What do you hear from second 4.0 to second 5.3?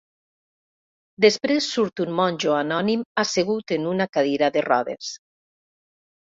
cadira de rodes.